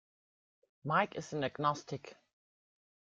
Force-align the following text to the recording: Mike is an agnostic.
Mike 0.83 1.15
is 1.15 1.31
an 1.33 1.43
agnostic. 1.43 2.17